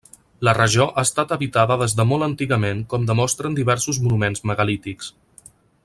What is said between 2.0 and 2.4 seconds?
molt